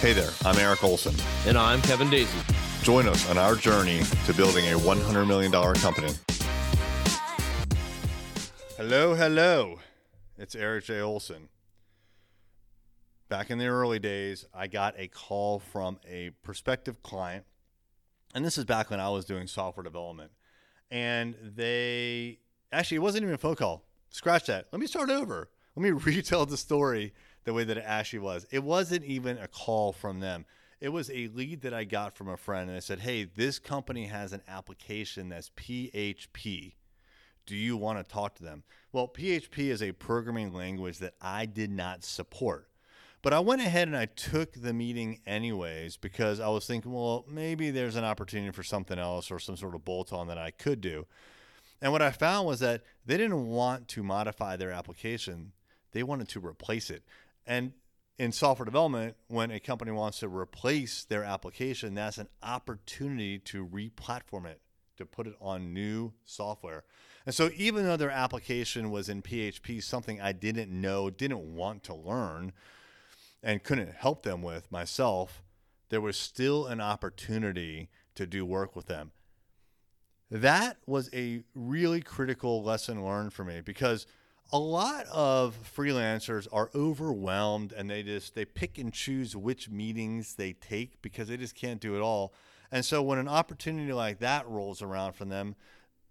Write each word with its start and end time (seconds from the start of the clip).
Hey 0.00 0.14
there, 0.14 0.30
I'm 0.46 0.56
Erik 0.56 0.82
Olson. 0.82 1.14
And 1.46 1.58
I'm 1.58 1.82
Kevin 1.82 2.08
Daisey. 2.08 2.82
Join 2.82 3.06
us 3.06 3.28
on 3.28 3.36
our 3.36 3.54
journey 3.54 4.00
to 4.24 4.32
building 4.32 4.64
a 4.72 4.78
$100 4.78 5.26
million 5.26 5.52
company. 5.52 6.10
Hello, 8.78 9.14
hello. 9.14 9.78
It's 10.38 10.54
Erik 10.54 10.86
J. 10.86 11.02
Olson. 11.02 11.50
Back 13.28 13.50
in 13.50 13.58
the 13.58 13.66
early 13.66 13.98
days, 13.98 14.46
I 14.54 14.68
got 14.68 14.94
a 14.96 15.06
call 15.06 15.58
from 15.58 16.00
a 16.08 16.30
prospective 16.42 17.02
client, 17.02 17.44
and 18.34 18.42
this 18.42 18.56
is 18.56 18.64
back 18.64 18.88
when 18.88 19.00
I 19.00 19.10
was 19.10 19.26
doing 19.26 19.46
software 19.46 19.84
development. 19.84 20.30
And 20.90 21.34
they 21.42 22.38
actually, 22.72 22.96
it 22.96 23.02
wasn't 23.02 23.24
even 23.24 23.34
a 23.34 23.38
phone 23.38 23.56
call. 23.56 23.84
Scratch 24.08 24.46
that. 24.46 24.68
Let 24.72 24.80
me 24.80 24.86
start 24.86 25.10
over. 25.10 25.50
Let 25.76 25.82
me 25.82 25.90
retell 26.14 26.46
the 26.46 26.56
story 26.56 27.12
the 27.44 27.52
way 27.52 27.64
that 27.64 27.78
it 27.78 27.84
actually 27.86 28.20
was. 28.20 28.46
It 28.50 28.62
wasn't 28.62 29.04
even 29.04 29.38
a 29.38 29.48
call 29.48 29.92
from 29.92 30.20
them. 30.20 30.44
It 30.80 30.90
was 30.90 31.10
a 31.10 31.28
lead 31.28 31.62
that 31.62 31.74
I 31.74 31.84
got 31.84 32.16
from 32.16 32.28
a 32.28 32.36
friend, 32.36 32.68
and 32.68 32.76
I 32.76 32.80
said, 32.80 33.00
Hey, 33.00 33.24
this 33.24 33.58
company 33.58 34.06
has 34.06 34.32
an 34.32 34.42
application 34.48 35.28
that's 35.28 35.50
PHP. 35.50 36.74
Do 37.46 37.56
you 37.56 37.76
want 37.76 37.98
to 37.98 38.04
talk 38.04 38.36
to 38.36 38.42
them? 38.42 38.62
Well, 38.92 39.08
PHP 39.08 39.70
is 39.70 39.82
a 39.82 39.92
programming 39.92 40.52
language 40.52 40.98
that 40.98 41.14
I 41.20 41.46
did 41.46 41.70
not 41.70 42.04
support. 42.04 42.68
But 43.22 43.34
I 43.34 43.40
went 43.40 43.60
ahead 43.60 43.86
and 43.86 43.96
I 43.96 44.06
took 44.06 44.54
the 44.54 44.72
meeting 44.72 45.20
anyways 45.26 45.98
because 45.98 46.40
I 46.40 46.48
was 46.48 46.66
thinking, 46.66 46.92
well, 46.92 47.26
maybe 47.28 47.70
there's 47.70 47.96
an 47.96 48.04
opportunity 48.04 48.50
for 48.50 48.62
something 48.62 48.98
else 48.98 49.30
or 49.30 49.38
some 49.38 49.56
sort 49.56 49.74
of 49.74 49.84
bolt 49.84 50.12
on 50.12 50.28
that 50.28 50.38
I 50.38 50.50
could 50.50 50.80
do. 50.80 51.06
And 51.82 51.92
what 51.92 52.02
I 52.02 52.12
found 52.12 52.46
was 52.46 52.60
that 52.60 52.82
they 53.04 53.18
didn't 53.18 53.46
want 53.46 53.88
to 53.88 54.02
modify 54.02 54.56
their 54.56 54.70
application, 54.70 55.52
they 55.92 56.02
wanted 56.02 56.28
to 56.30 56.40
replace 56.40 56.88
it. 56.88 57.02
And 57.50 57.72
in 58.16 58.30
software 58.30 58.64
development, 58.64 59.16
when 59.26 59.50
a 59.50 59.58
company 59.58 59.90
wants 59.90 60.20
to 60.20 60.28
replace 60.28 61.02
their 61.02 61.24
application, 61.24 61.94
that's 61.94 62.16
an 62.16 62.28
opportunity 62.44 63.40
to 63.40 63.64
re-platform 63.64 64.46
it, 64.46 64.60
to 64.98 65.04
put 65.04 65.26
it 65.26 65.34
on 65.40 65.74
new 65.74 66.12
software. 66.24 66.84
And 67.26 67.34
so 67.34 67.50
even 67.56 67.82
though 67.82 67.96
their 67.96 68.10
application 68.10 68.92
was 68.92 69.08
in 69.08 69.20
PHP, 69.20 69.82
something 69.82 70.20
I 70.20 70.30
didn't 70.30 70.70
know, 70.70 71.10
didn't 71.10 71.56
want 71.56 71.82
to 71.84 71.94
learn, 71.94 72.52
and 73.42 73.64
couldn't 73.64 73.94
help 73.94 74.22
them 74.22 74.42
with 74.42 74.70
myself, 74.70 75.42
there 75.88 76.00
was 76.00 76.16
still 76.16 76.66
an 76.66 76.80
opportunity 76.80 77.88
to 78.14 78.28
do 78.28 78.46
work 78.46 78.76
with 78.76 78.86
them. 78.86 79.10
That 80.30 80.76
was 80.86 81.10
a 81.12 81.42
really 81.56 82.00
critical 82.00 82.62
lesson 82.62 83.04
learned 83.04 83.32
for 83.32 83.42
me 83.42 83.60
because– 83.60 84.06
a 84.52 84.58
lot 84.58 85.06
of 85.12 85.56
freelancers 85.76 86.48
are 86.52 86.70
overwhelmed 86.74 87.72
and 87.72 87.88
they 87.88 88.02
just 88.02 88.34
they 88.34 88.44
pick 88.44 88.78
and 88.78 88.92
choose 88.92 89.36
which 89.36 89.68
meetings 89.68 90.34
they 90.34 90.52
take 90.52 91.00
because 91.02 91.28
they 91.28 91.36
just 91.36 91.54
can't 91.54 91.80
do 91.80 91.96
it 91.96 92.00
all. 92.00 92.32
And 92.72 92.84
so 92.84 93.02
when 93.02 93.18
an 93.18 93.28
opportunity 93.28 93.92
like 93.92 94.18
that 94.18 94.48
rolls 94.48 94.82
around 94.82 95.12
for 95.12 95.24
them, 95.24 95.56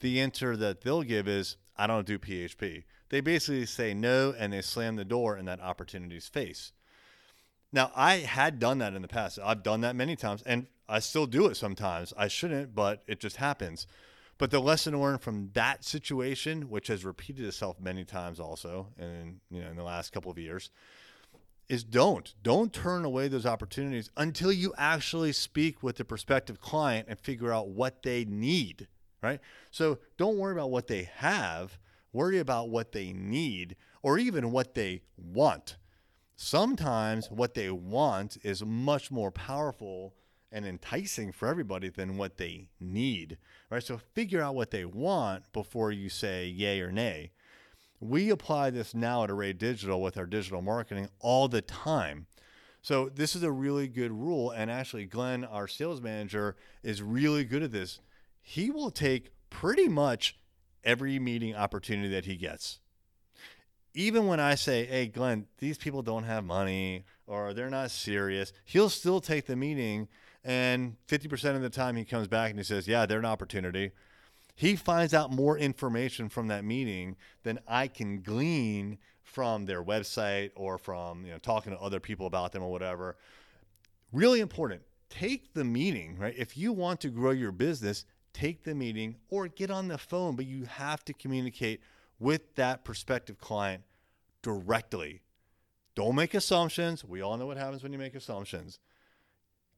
the 0.00 0.20
answer 0.20 0.56
that 0.56 0.80
they'll 0.80 1.02
give 1.02 1.28
is 1.28 1.56
I 1.76 1.86
don't 1.86 2.06
do 2.06 2.18
PHP. 2.18 2.84
They 3.08 3.20
basically 3.20 3.66
say 3.66 3.94
no 3.94 4.34
and 4.36 4.52
they 4.52 4.62
slam 4.62 4.96
the 4.96 5.04
door 5.04 5.36
in 5.36 5.44
that 5.46 5.60
opportunity's 5.60 6.28
face. 6.28 6.72
Now, 7.72 7.90
I 7.94 8.16
had 8.16 8.58
done 8.58 8.78
that 8.78 8.94
in 8.94 9.02
the 9.02 9.08
past. 9.08 9.38
I've 9.42 9.62
done 9.62 9.80
that 9.82 9.96
many 9.96 10.16
times 10.16 10.42
and 10.44 10.66
I 10.88 10.98
still 10.98 11.26
do 11.26 11.46
it 11.46 11.56
sometimes. 11.56 12.12
I 12.16 12.28
shouldn't, 12.28 12.74
but 12.74 13.02
it 13.06 13.20
just 13.20 13.36
happens. 13.36 13.86
But 14.42 14.50
the 14.50 14.58
lesson 14.58 15.00
learned 15.00 15.20
from 15.20 15.50
that 15.52 15.84
situation, 15.84 16.68
which 16.68 16.88
has 16.88 17.04
repeated 17.04 17.46
itself 17.46 17.78
many 17.78 18.04
times 18.04 18.40
also 18.40 18.88
in 18.98 19.38
you 19.52 19.62
know 19.62 19.70
in 19.70 19.76
the 19.76 19.84
last 19.84 20.10
couple 20.10 20.32
of 20.32 20.36
years, 20.36 20.72
is 21.68 21.84
don't 21.84 22.34
don't 22.42 22.72
turn 22.72 23.04
away 23.04 23.28
those 23.28 23.46
opportunities 23.46 24.10
until 24.16 24.50
you 24.50 24.74
actually 24.76 25.30
speak 25.30 25.80
with 25.84 25.94
the 25.94 26.04
prospective 26.04 26.60
client 26.60 27.06
and 27.08 27.20
figure 27.20 27.52
out 27.52 27.68
what 27.68 28.02
they 28.02 28.24
need, 28.24 28.88
right? 29.22 29.38
So 29.70 29.98
don't 30.16 30.38
worry 30.38 30.54
about 30.54 30.72
what 30.72 30.88
they 30.88 31.08
have, 31.18 31.78
worry 32.12 32.40
about 32.40 32.68
what 32.68 32.90
they 32.90 33.12
need 33.12 33.76
or 34.02 34.18
even 34.18 34.50
what 34.50 34.74
they 34.74 35.02
want. 35.16 35.76
Sometimes 36.34 37.30
what 37.30 37.54
they 37.54 37.70
want 37.70 38.38
is 38.42 38.64
much 38.64 39.08
more 39.08 39.30
powerful 39.30 40.14
and 40.52 40.66
enticing 40.66 41.32
for 41.32 41.48
everybody 41.48 41.88
than 41.88 42.18
what 42.18 42.36
they 42.36 42.68
need, 42.78 43.38
right? 43.70 43.82
So 43.82 43.98
figure 44.14 44.42
out 44.42 44.54
what 44.54 44.70
they 44.70 44.84
want 44.84 45.50
before 45.52 45.90
you 45.90 46.08
say 46.08 46.46
yay 46.46 46.80
or 46.80 46.92
nay. 46.92 47.32
We 48.00 48.30
apply 48.30 48.70
this 48.70 48.94
now 48.94 49.24
at 49.24 49.30
Array 49.30 49.52
Digital 49.52 50.02
with 50.02 50.16
our 50.18 50.26
digital 50.26 50.60
marketing 50.60 51.08
all 51.20 51.48
the 51.48 51.62
time. 51.62 52.26
So 52.82 53.08
this 53.08 53.36
is 53.36 53.44
a 53.44 53.52
really 53.52 53.86
good 53.86 54.10
rule. 54.10 54.50
And 54.50 54.70
actually, 54.70 55.06
Glen, 55.06 55.44
our 55.44 55.68
sales 55.68 56.00
manager, 56.00 56.56
is 56.82 57.00
really 57.00 57.44
good 57.44 57.62
at 57.62 57.72
this. 57.72 58.00
He 58.42 58.70
will 58.70 58.90
take 58.90 59.30
pretty 59.50 59.88
much 59.88 60.36
every 60.82 61.18
meeting 61.20 61.54
opportunity 61.54 62.08
that 62.08 62.24
he 62.24 62.34
gets. 62.36 62.80
Even 63.94 64.26
when 64.26 64.40
I 64.40 64.56
say, 64.56 64.84
hey, 64.84 65.06
Glen, 65.06 65.46
these 65.58 65.78
people 65.78 66.02
don't 66.02 66.24
have 66.24 66.44
money 66.44 67.04
or 67.26 67.54
they're 67.54 67.70
not 67.70 67.92
serious, 67.92 68.52
he'll 68.64 68.88
still 68.88 69.20
take 69.20 69.46
the 69.46 69.54
meeting 69.54 70.08
and 70.44 70.96
50% 71.08 71.56
of 71.56 71.62
the 71.62 71.70
time 71.70 71.96
he 71.96 72.04
comes 72.04 72.28
back 72.28 72.50
and 72.50 72.58
he 72.58 72.64
says, 72.64 72.88
Yeah, 72.88 73.06
they're 73.06 73.18
an 73.18 73.24
opportunity. 73.24 73.92
He 74.54 74.76
finds 74.76 75.14
out 75.14 75.32
more 75.32 75.56
information 75.56 76.28
from 76.28 76.48
that 76.48 76.64
meeting 76.64 77.16
than 77.42 77.58
I 77.66 77.88
can 77.88 78.20
glean 78.20 78.98
from 79.22 79.64
their 79.64 79.82
website 79.82 80.50
or 80.54 80.78
from 80.78 81.24
you 81.24 81.32
know 81.32 81.38
talking 81.38 81.72
to 81.72 81.78
other 81.80 82.00
people 82.00 82.26
about 82.26 82.52
them 82.52 82.62
or 82.62 82.70
whatever. 82.70 83.16
Really 84.12 84.40
important. 84.40 84.82
Take 85.08 85.54
the 85.54 85.64
meeting, 85.64 86.18
right? 86.18 86.34
If 86.36 86.56
you 86.56 86.72
want 86.72 87.00
to 87.00 87.08
grow 87.08 87.30
your 87.30 87.52
business, 87.52 88.04
take 88.32 88.64
the 88.64 88.74
meeting 88.74 89.16
or 89.30 89.48
get 89.48 89.70
on 89.70 89.88
the 89.88 89.98
phone, 89.98 90.36
but 90.36 90.46
you 90.46 90.64
have 90.64 91.04
to 91.06 91.12
communicate 91.12 91.80
with 92.18 92.54
that 92.56 92.84
prospective 92.84 93.38
client 93.38 93.82
directly. 94.42 95.22
Don't 95.94 96.14
make 96.14 96.34
assumptions. 96.34 97.04
We 97.04 97.20
all 97.20 97.36
know 97.36 97.46
what 97.46 97.56
happens 97.56 97.82
when 97.82 97.92
you 97.92 97.98
make 97.98 98.14
assumptions. 98.14 98.78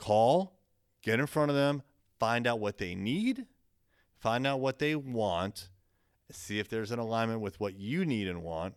Call, 0.00 0.58
get 1.02 1.20
in 1.20 1.26
front 1.26 1.50
of 1.50 1.56
them, 1.56 1.82
find 2.18 2.46
out 2.46 2.58
what 2.58 2.78
they 2.78 2.94
need, 2.94 3.44
find 4.18 4.46
out 4.46 4.58
what 4.58 4.78
they 4.78 4.96
want, 4.96 5.68
see 6.32 6.58
if 6.58 6.68
there's 6.68 6.90
an 6.90 6.98
alignment 6.98 7.40
with 7.40 7.60
what 7.60 7.78
you 7.78 8.06
need 8.06 8.26
and 8.26 8.42
want 8.42 8.74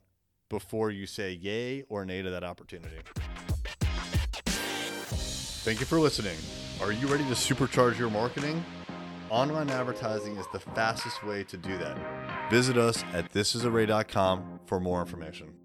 before 0.50 0.92
you 0.92 1.08
say 1.08 1.32
yay 1.32 1.84
or 1.88 2.06
nay 2.06 2.22
to 2.22 2.30
that 2.30 2.44
opportunity. 2.44 2.98
Thank 5.64 5.80
you 5.80 5.86
for 5.86 5.98
listening. 5.98 6.38
Are 6.82 6.92
you 6.92 7.08
ready 7.08 7.24
to 7.24 7.32
supercharge 7.32 7.98
your 7.98 8.10
marketing? 8.10 8.64
Online 9.30 9.70
advertising 9.70 10.36
is 10.36 10.46
the 10.52 10.60
fastest 10.60 11.24
way 11.24 11.46
to 11.46 11.56
do 11.56 11.78
that. 11.78 11.98
Visit 12.52 12.78
us 12.78 13.02
at 13.14 13.32
thisisarray.com 13.32 14.60
for 14.66 14.82
more 14.82 15.00
information. 15.00 15.63